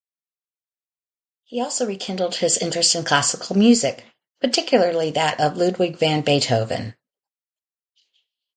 He 1.43 1.61
also 1.61 1.85
rekindled 1.85 2.33
his 2.33 2.57
interest 2.57 2.95
in 2.95 3.03
classical 3.03 3.55
music, 3.55 4.03
particularly 4.39 5.11
that 5.11 5.39
of 5.39 5.57
Ludwig 5.57 5.95
van 5.99 6.21
Beethoven. 6.21 6.95